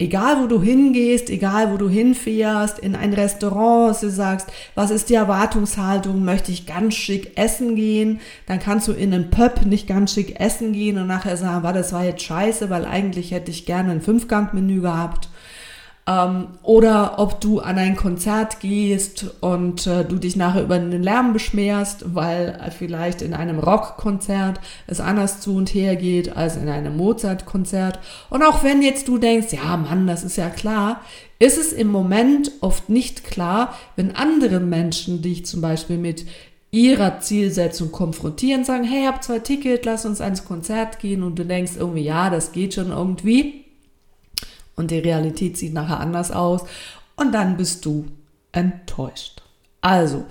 Egal 0.01 0.41
wo 0.41 0.47
du 0.47 0.63
hingehst, 0.63 1.29
egal 1.29 1.73
wo 1.73 1.77
du 1.77 1.89
hinfährst, 1.89 2.79
in 2.79 2.95
ein 2.95 3.13
Restaurant, 3.13 4.01
du 4.01 4.09
sagst, 4.11 4.47
was 4.77 4.93
ist 4.93 5.11
die 5.11 5.15
Erwartungshaltung, 5.15 6.25
möchte 6.25 6.53
ich 6.53 6.67
ganz 6.67 6.95
schick 6.95 7.37
essen 7.37 7.75
gehen, 7.75 8.21
dann 8.47 8.61
kannst 8.61 8.87
du 8.87 8.93
in 8.93 9.13
einen 9.13 9.31
Pub 9.31 9.67
nicht 9.67 9.89
ganz 9.89 10.15
schick 10.15 10.39
essen 10.39 10.73
gehen 10.73 10.99
und 10.99 11.09
nachher 11.09 11.37
sagen, 11.37 11.65
war 11.65 11.73
das 11.73 11.93
war 11.93 12.05
jetzt 12.05 12.23
scheiße, 12.23 12.71
weil 12.71 12.85
eigentlich 12.85 13.33
hätte 13.33 13.51
ich 13.51 13.67
gerne 13.67 13.91
ein 13.91 14.01
Fünfgang-Menü 14.01 14.83
gehabt 14.83 15.29
ähm, 16.09 16.49
oder 16.63 17.19
ob 17.19 17.41
du 17.41 17.61
an 17.61 17.77
ein 17.77 17.95
Konzert 17.95 18.61
gehst 18.61 19.27
und 19.41 19.87
äh, 19.87 20.05
du 20.05 20.17
dich 20.17 20.37
nachher 20.37 20.63
über 20.63 20.79
den 20.79 21.03
Lärm 21.03 21.35
beschmerst, 21.35 22.15
weil 22.15 22.59
vielleicht 22.77 23.21
in 23.21 23.35
einem 23.35 23.59
Rockkonzert 23.59 24.59
es 24.87 25.01
anders 25.01 25.41
zu 25.41 25.55
und 25.55 25.75
her 25.75 25.97
geht 25.97 26.35
als 26.35 26.57
in 26.57 26.69
einem 26.69 26.97
Mozart-Konzert. 26.97 27.99
Und 28.31 28.43
auch 28.43 28.65
wenn 28.65 28.81
jetzt 28.81 29.07
du 29.07 29.19
denkst, 29.19 29.53
ja 29.53 29.77
Mann, 29.77 30.07
das 30.07 30.25
ist 30.25 30.39
ja 30.39 30.49
klar, 30.49 31.03
ist 31.39 31.59
es 31.59 31.73
im 31.73 31.89
Moment 31.89 32.53
oft 32.63 32.89
nicht 32.89 33.25
klar, 33.25 33.75
wenn 33.95 34.17
andere 34.17 34.61
Menschen 34.61 35.21
dich 35.21 35.45
zum 35.45 35.61
Beispiel 35.61 35.99
mit 35.99 36.25
ihrer 36.71 37.21
Zielsetzung 37.21 37.93
konfrontieren, 37.93 38.65
sagen, 38.65 38.85
hey, 38.85 39.05
habe 39.05 39.21
zwei 39.21 39.39
Tickets, 39.39 39.85
lass 39.85 40.07
uns 40.07 40.21
ans 40.21 40.45
Konzert 40.45 41.01
gehen 41.01 41.23
und 41.23 41.39
du 41.39 41.45
denkst 41.45 41.73
irgendwie, 41.79 42.03
ja, 42.03 42.31
das 42.31 42.53
geht 42.53 42.75
schon 42.75 42.91
irgendwie 42.91 43.68
und 44.79 44.91
die 44.91 44.99
Realität 44.99 45.59
sieht 45.59 45.75
nachher 45.75 46.01
anders 46.01 46.31
aus 46.31 46.63
und 47.17 47.35
dann 47.35 47.57
bist 47.57 47.85
du 47.85 48.07
enttäuscht. 48.53 49.43
Also, 49.81 50.25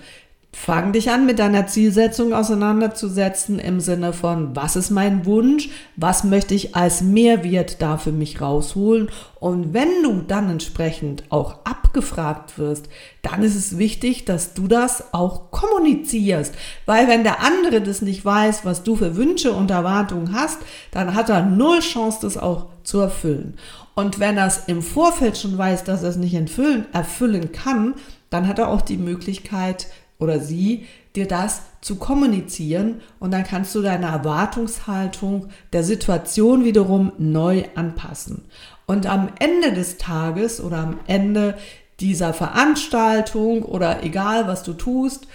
fang 0.53 0.91
dich 0.91 1.11
an, 1.11 1.27
mit 1.27 1.37
deiner 1.37 1.67
Zielsetzung 1.67 2.33
auseinanderzusetzen 2.33 3.59
im 3.59 3.79
Sinne 3.79 4.11
von, 4.11 4.55
was 4.55 4.75
ist 4.75 4.89
mein 4.89 5.25
Wunsch, 5.25 5.69
was 5.95 6.23
möchte 6.23 6.55
ich 6.55 6.75
als 6.75 7.01
Mehrwert 7.01 7.81
da 7.81 7.97
für 7.97 8.11
mich 8.11 8.41
rausholen 8.41 9.09
und 9.39 9.73
wenn 9.73 10.01
du 10.01 10.23
dann 10.27 10.49
entsprechend 10.49 11.23
auch 11.29 11.57
abgefragt 11.63 12.57
wirst, 12.57 12.89
dann 13.21 13.43
ist 13.43 13.55
es 13.55 13.77
wichtig, 13.77 14.25
dass 14.25 14.55
du 14.55 14.67
das 14.67 15.13
auch 15.13 15.51
kommunizierst, 15.51 16.55
weil 16.85 17.07
wenn 17.07 17.23
der 17.23 17.41
andere 17.43 17.81
das 17.81 18.01
nicht 18.01 18.25
weiß, 18.25 18.65
was 18.65 18.83
du 18.83 18.95
für 18.95 19.15
Wünsche 19.15 19.53
und 19.53 19.69
Erwartungen 19.69 20.33
hast, 20.33 20.57
dann 20.91 21.13
hat 21.13 21.29
er 21.29 21.43
null 21.43 21.79
Chance, 21.79 22.19
das 22.23 22.37
auch 22.37 22.65
zu 22.83 22.99
erfüllen. 22.99 23.57
Und 23.97 24.19
wenn 24.19 24.37
er 24.37 24.45
es 24.45 24.65
im 24.67 24.83
Vorfeld 24.83 25.39
schon 25.39 25.57
weiß, 25.57 25.83
dass 25.83 26.03
er 26.03 26.09
es 26.09 26.17
nicht 26.17 26.35
erfüllen, 26.35 26.85
erfüllen 26.93 27.51
kann, 27.51 27.95
dann 28.29 28.47
hat 28.47 28.59
er 28.59 28.67
auch 28.67 28.81
die 28.81 28.95
Möglichkeit 28.95 29.87
oder 30.19 30.39
sie, 30.39 30.85
dir 31.15 31.27
das 31.27 31.63
zu 31.81 31.95
kommunizieren 31.95 33.01
und 33.17 33.31
dann 33.31 33.43
kannst 33.43 33.73
du 33.73 33.81
deine 33.81 34.05
Erwartungshaltung 34.05 35.49
der 35.73 35.83
Situation 35.83 36.63
wiederum 36.63 37.11
neu 37.17 37.63
anpassen. 37.73 38.45
Und 38.85 39.07
am 39.07 39.29
Ende 39.39 39.73
des 39.73 39.97
Tages 39.97 40.61
oder 40.61 40.77
am 40.77 40.99
Ende 41.07 41.57
dieser 41.99 42.35
Veranstaltung 42.35 43.63
oder 43.63 44.03
egal 44.03 44.47
was 44.47 44.61
du 44.61 44.73
tust, 44.73 45.27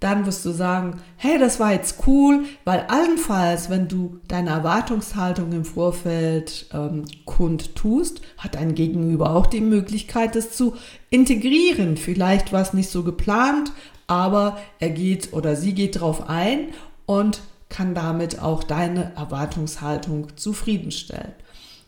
dann 0.00 0.24
wirst 0.24 0.46
du 0.46 0.50
sagen, 0.50 1.00
hey, 1.16 1.38
das 1.38 1.60
war 1.60 1.72
jetzt 1.72 2.06
cool, 2.06 2.44
weil 2.64 2.86
allenfalls, 2.88 3.68
wenn 3.68 3.86
du 3.86 4.18
deine 4.28 4.50
Erwartungshaltung 4.50 5.52
im 5.52 5.66
Vorfeld 5.66 6.66
ähm, 6.72 7.04
kund 7.26 7.76
tust, 7.76 8.22
hat 8.38 8.54
dein 8.54 8.74
Gegenüber 8.74 9.36
auch 9.36 9.46
die 9.46 9.60
Möglichkeit, 9.60 10.34
das 10.34 10.52
zu 10.52 10.74
integrieren. 11.10 11.98
Vielleicht 11.98 12.52
war 12.52 12.62
es 12.62 12.72
nicht 12.72 12.88
so 12.88 13.02
geplant, 13.02 13.72
aber 14.06 14.58
er 14.78 14.90
geht 14.90 15.34
oder 15.34 15.54
sie 15.54 15.74
geht 15.74 16.00
drauf 16.00 16.28
ein 16.28 16.68
und 17.04 17.42
kann 17.68 17.94
damit 17.94 18.40
auch 18.40 18.64
deine 18.64 19.12
Erwartungshaltung 19.16 20.36
zufriedenstellen. 20.36 21.32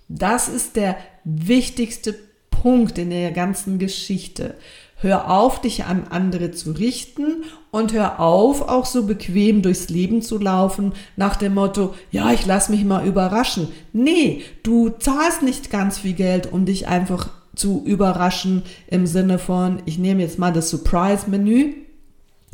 Das 0.09 0.49
ist 0.49 0.77
der 0.77 0.99
wichtigste 1.25 2.15
Punkt 2.51 2.99
in 2.99 3.11
der 3.11 3.33
ganzen 3.33 3.79
Geschichte. 3.79 4.55
Hör 5.03 5.29
auf, 5.31 5.61
dich 5.61 5.85
an 5.85 6.05
andere 6.11 6.53
zu 6.53 6.71
richten 6.71 7.43
und 7.73 7.93
hör 7.93 8.21
auf, 8.21 8.63
auch 8.63 8.87
so 8.87 9.05
bequem 9.05 9.61
durchs 9.61 9.89
Leben 9.89 10.23
zu 10.23 10.39
laufen 10.39 10.93
nach 11.17 11.35
dem 11.35 11.55
Motto, 11.55 11.95
ja, 12.13 12.31
ich 12.31 12.47
lass 12.47 12.69
mich 12.69 12.85
mal 12.85 13.05
überraschen. 13.05 13.67
Nee, 13.93 14.43
du 14.63 14.91
zahlst 14.91 15.43
nicht 15.43 15.71
ganz 15.71 15.99
viel 15.99 16.13
Geld, 16.13 16.53
um 16.53 16.67
dich 16.67 16.87
einfach 16.87 17.31
zu 17.57 17.83
überraschen 17.85 18.63
im 18.87 19.09
Sinne 19.09 19.41
von, 19.41 19.83
ich 19.87 19.99
nehme 19.99 20.23
jetzt 20.23 20.39
mal 20.39 20.53
das 20.53 20.71
Surprise-Menü. 20.71 21.75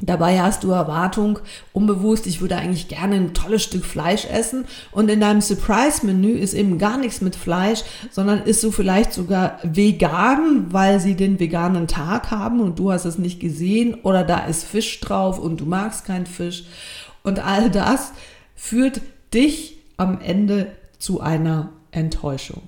Dabei 0.01 0.41
hast 0.41 0.63
du 0.63 0.71
Erwartung, 0.71 1.41
unbewusst, 1.73 2.29
ich 2.29 2.41
würde 2.41 2.57
eigentlich 2.57 2.87
gerne 2.87 3.17
ein 3.17 3.35
tolles 3.35 3.65
Stück 3.65 3.85
Fleisch 3.85 4.27
essen. 4.27 4.65
Und 4.93 5.11
in 5.11 5.21
deinem 5.21 5.41
Surprise-Menü 5.41 6.31
ist 6.31 6.55
eben 6.55 6.79
gar 6.79 6.99
nichts 6.99 7.21
mit 7.21 7.35
Fleisch, 7.35 7.83
sondern 8.13 8.43
ist 8.43 8.61
so 8.61 8.71
vielleicht 8.71 9.13
sogar 9.13 9.59
vegan, 9.65 10.73
weil 10.73 11.01
sie 11.01 11.17
den 11.17 11.41
veganen 11.41 11.89
Tag 11.89 12.31
haben 12.31 12.61
und 12.61 12.79
du 12.79 12.93
hast 12.93 13.07
es 13.07 13.19
nicht 13.19 13.41
gesehen. 13.41 13.97
Oder 14.05 14.23
da 14.23 14.47
ist 14.47 14.65
Fisch 14.65 15.01
drauf 15.01 15.41
und 15.41 15.61
du 15.61 15.67
magst 15.67 16.05
keinen 16.05 16.27
Fisch. 16.27 16.65
Und 17.25 17.45
all 17.45 17.69
das 17.69 18.13
führt 18.55 19.01
dich 19.35 19.79
am 19.97 20.21
Ende 20.21 20.69
zu 21.01 21.21
einer 21.21 21.71
Enttäuschung. 21.91 22.63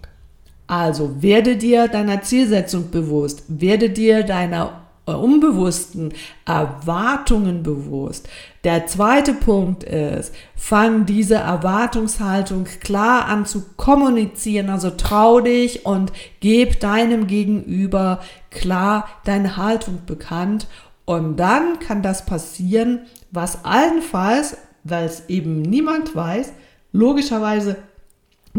Also 0.67 1.23
werde 1.23 1.57
dir 1.57 1.87
deiner 1.87 2.23
Zielsetzung 2.23 2.91
bewusst, 2.91 3.45
werde 3.49 3.91
dir 3.91 4.25
deiner 4.25 4.80
unbewussten 5.07 6.13
Erwartungen 6.45 7.63
bewusst. 7.63 8.29
Der 8.65 8.87
zweite 8.87 9.33
Punkt 9.33 9.85
ist, 9.85 10.35
fang 10.55 11.07
diese 11.07 11.37
Erwartungshaltung 11.37 12.65
klar 12.65 13.27
an 13.27 13.47
zu 13.47 13.65
kommunizieren. 13.77 14.69
Also 14.71 14.91
trau 14.91 15.41
dich 15.41 15.87
und 15.87 16.13
gib 16.41 16.81
deinem 16.81 17.27
Gegenüber 17.27 18.21
klar 18.51 19.09
deine 19.25 19.57
Haltung 19.57 20.01
bekannt. 20.07 20.67
Und 21.05 21.39
dann 21.39 21.79
kann 21.81 22.03
das 22.03 22.25
passieren, 22.27 23.01
was 23.31 23.65
allenfalls, 23.65 24.57
weil 24.85 25.07
es 25.07 25.29
eben 25.29 25.63
niemand 25.63 26.15
weiß, 26.15 26.53
logischerweise 26.93 27.77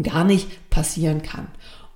gar 0.02 0.24
nicht 0.24 0.70
passieren 0.70 1.22
kann. 1.22 1.48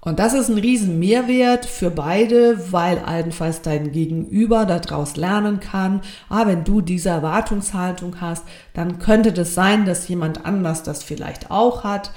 Und 0.06 0.20
das 0.20 0.36
ist 0.36 0.50
ein 0.50 0.60
riesen 0.60 1.00
Mehrwert 1.00 1.66
für 1.66 1.90
beide, 1.90 2.72
weil 2.72 3.00
allenfalls 3.00 3.64
dein 3.64 3.92
Gegenüber 3.92 4.68
daraus 4.68 5.18
lernen 5.18 5.60
kann, 5.60 6.02
ah, 6.30 6.46
wenn 6.46 6.64
du 6.64 6.82
diese 6.82 7.10
Erwartungshaltung 7.10 8.22
hast, 8.22 8.44
dann 8.76 9.00
könnte 9.00 9.34
das 9.34 9.56
sein, 9.56 9.86
dass 9.86 10.08
jemand 10.08 10.46
anders 10.46 10.84
das 10.84 11.04
vielleicht 11.04 11.50
auch 11.50 11.84
hat. 11.84 12.12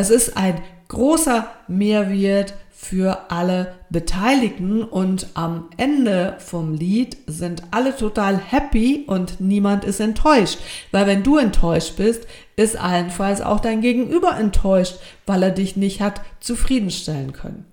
Es 0.00 0.08
ist 0.08 0.34
ein 0.34 0.62
großer 0.88 1.46
Mehrwert 1.68 2.54
für 2.70 3.30
alle 3.30 3.74
Beteiligten 3.90 4.82
und 4.82 5.26
am 5.34 5.68
Ende 5.76 6.36
vom 6.38 6.72
Lied 6.72 7.18
sind 7.26 7.64
alle 7.70 7.94
total 7.94 8.38
happy 8.38 9.04
und 9.06 9.42
niemand 9.42 9.84
ist 9.84 10.00
enttäuscht. 10.00 10.58
Weil 10.90 11.06
wenn 11.06 11.22
du 11.22 11.36
enttäuscht 11.36 11.98
bist, 11.98 12.26
ist 12.56 12.80
allenfalls 12.80 13.42
auch 13.42 13.60
dein 13.60 13.82
Gegenüber 13.82 14.38
enttäuscht, 14.38 14.94
weil 15.26 15.42
er 15.42 15.50
dich 15.50 15.76
nicht 15.76 16.00
hat 16.00 16.22
zufriedenstellen 16.40 17.34
können. 17.34 17.66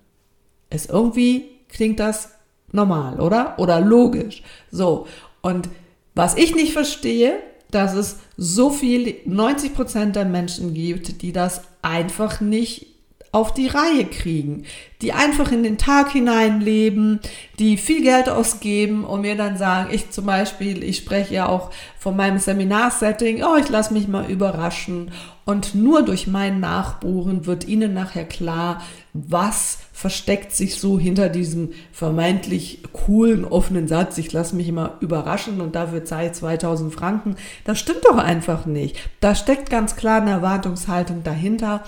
Ist 0.68 0.90
irgendwie 0.90 1.46
klingt 1.70 1.98
das 1.98 2.32
normal, 2.72 3.20
oder? 3.20 3.58
Oder 3.58 3.80
logisch. 3.80 4.42
So. 4.70 5.06
Und 5.40 5.70
was 6.14 6.36
ich 6.36 6.54
nicht 6.54 6.74
verstehe, 6.74 7.38
dass 7.70 7.94
es 7.94 8.16
so 8.36 8.70
viel, 8.70 9.16
90 9.24 9.74
Prozent 9.74 10.16
der 10.16 10.24
Menschen 10.24 10.74
gibt, 10.74 11.22
die 11.22 11.32
das 11.32 11.62
einfach 11.82 12.40
nicht 12.40 12.86
auf 13.30 13.52
die 13.52 13.66
Reihe 13.66 14.06
kriegen, 14.06 14.64
die 15.02 15.12
einfach 15.12 15.52
in 15.52 15.62
den 15.62 15.76
Tag 15.76 16.12
hineinleben, 16.12 17.20
die 17.58 17.76
viel 17.76 18.02
Geld 18.02 18.28
ausgeben 18.28 19.04
und 19.04 19.20
mir 19.20 19.36
dann 19.36 19.58
sagen, 19.58 19.90
ich 19.92 20.10
zum 20.10 20.24
Beispiel, 20.24 20.82
ich 20.82 20.96
spreche 20.96 21.34
ja 21.34 21.48
auch 21.48 21.70
von 21.98 22.16
meinem 22.16 22.38
Seminarsetting, 22.38 23.42
oh, 23.44 23.56
ich 23.56 23.68
lasse 23.68 23.92
mich 23.92 24.08
mal 24.08 24.30
überraschen 24.30 25.10
und 25.48 25.74
nur 25.74 26.02
durch 26.02 26.26
mein 26.26 26.60
Nachbohren 26.60 27.46
wird 27.46 27.66
ihnen 27.66 27.94
nachher 27.94 28.26
klar, 28.26 28.82
was 29.14 29.78
versteckt 29.94 30.52
sich 30.52 30.78
so 30.78 30.98
hinter 30.98 31.30
diesem 31.30 31.70
vermeintlich 31.90 32.82
coolen, 32.92 33.46
offenen 33.46 33.88
Satz, 33.88 34.18
ich 34.18 34.30
lasse 34.30 34.54
mich 34.54 34.68
immer 34.68 34.98
überraschen 35.00 35.62
und 35.62 35.74
dafür 35.74 36.04
zahle 36.04 36.26
ich 36.26 36.32
2000 36.34 36.92
Franken. 36.92 37.36
Das 37.64 37.78
stimmt 37.78 38.04
doch 38.04 38.18
einfach 38.18 38.66
nicht. 38.66 38.98
Da 39.20 39.34
steckt 39.34 39.70
ganz 39.70 39.96
klar 39.96 40.20
eine 40.20 40.32
Erwartungshaltung 40.32 41.22
dahinter 41.24 41.82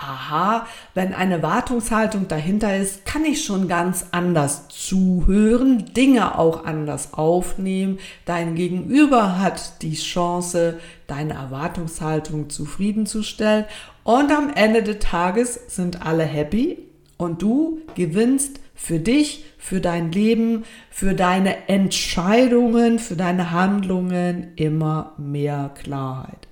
aha, 0.00 0.66
wenn 0.94 1.12
eine 1.12 1.42
Wartungshaltung 1.42 2.26
dahinter 2.28 2.76
ist, 2.76 3.04
kann 3.04 3.24
ich 3.24 3.44
schon 3.44 3.68
ganz 3.68 4.06
anders 4.12 4.68
zuhören, 4.68 5.92
Dinge 5.94 6.38
auch 6.38 6.64
anders 6.64 7.14
aufnehmen. 7.14 7.98
Dein 8.24 8.54
Gegenüber 8.54 9.38
hat 9.38 9.82
die 9.82 9.94
Chance, 9.94 10.78
deine 11.06 11.34
Erwartungshaltung 11.34 12.48
zufriedenzustellen 12.48 13.66
und 14.04 14.32
am 14.32 14.50
Ende 14.54 14.82
des 14.82 14.98
Tages 15.00 15.60
sind 15.68 16.04
alle 16.06 16.24
happy 16.24 16.78
und 17.18 17.42
du 17.42 17.80
gewinnst 17.94 18.60
für 18.74 18.98
dich, 18.98 19.44
für 19.58 19.80
dein 19.80 20.10
Leben, 20.10 20.64
für 20.90 21.14
deine 21.14 21.68
Entscheidungen, 21.68 22.98
für 22.98 23.16
deine 23.16 23.50
Handlungen 23.50 24.52
immer 24.56 25.12
mehr 25.18 25.70
Klarheit. 25.82 26.48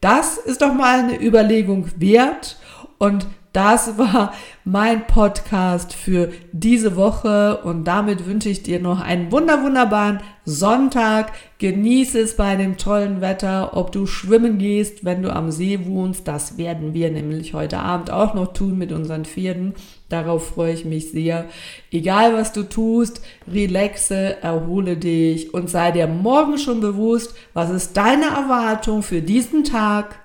Das 0.00 0.38
ist 0.38 0.62
doch 0.62 0.72
mal 0.72 1.00
eine 1.00 1.20
Überlegung 1.20 1.88
wert 1.96 2.56
und 2.98 3.26
das 3.56 3.96
war 3.96 4.34
mein 4.66 5.06
Podcast 5.06 5.94
für 5.94 6.30
diese 6.52 6.94
Woche 6.94 7.62
und 7.64 7.84
damit 7.84 8.26
wünsche 8.26 8.50
ich 8.50 8.62
dir 8.62 8.80
noch 8.80 9.00
einen 9.00 9.32
wunder 9.32 9.62
wunderbaren 9.62 10.20
Sonntag. 10.44 11.32
Genieße 11.56 12.20
es 12.20 12.36
bei 12.36 12.54
dem 12.56 12.76
tollen 12.76 13.22
Wetter, 13.22 13.74
ob 13.74 13.92
du 13.92 14.04
schwimmen 14.04 14.58
gehst, 14.58 15.06
wenn 15.06 15.22
du 15.22 15.34
am 15.34 15.50
See 15.50 15.86
wohnst. 15.86 16.28
Das 16.28 16.58
werden 16.58 16.92
wir 16.92 17.10
nämlich 17.10 17.54
heute 17.54 17.78
Abend 17.78 18.10
auch 18.10 18.34
noch 18.34 18.52
tun 18.52 18.76
mit 18.76 18.92
unseren 18.92 19.24
Pferden. 19.24 19.72
Darauf 20.10 20.48
freue 20.48 20.74
ich 20.74 20.84
mich 20.84 21.10
sehr. 21.10 21.46
Egal 21.90 22.34
was 22.34 22.52
du 22.52 22.62
tust, 22.62 23.22
relaxe, 23.50 24.36
erhole 24.42 24.98
dich 24.98 25.54
und 25.54 25.70
sei 25.70 25.92
dir 25.92 26.06
morgen 26.06 26.58
schon 26.58 26.80
bewusst, 26.80 27.34
was 27.54 27.70
ist 27.70 27.96
deine 27.96 28.26
Erwartung 28.26 29.02
für 29.02 29.22
diesen 29.22 29.64
Tag 29.64 30.16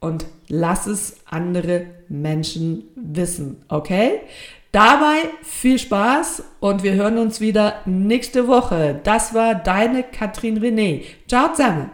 und 0.00 0.26
lass 0.48 0.86
es 0.86 1.16
andere 1.24 1.86
Menschen 2.08 2.84
wissen, 2.94 3.64
okay? 3.68 4.20
Dabei 4.72 5.30
viel 5.42 5.78
Spaß 5.78 6.42
und 6.60 6.82
wir 6.82 6.92
hören 6.94 7.16
uns 7.18 7.40
wieder 7.40 7.80
nächste 7.86 8.46
Woche. 8.46 9.00
Das 9.04 9.32
war 9.32 9.54
deine 9.54 10.02
Katrin 10.02 10.58
René. 10.58 11.02
Ciao 11.26 11.50
zusammen. 11.52 11.90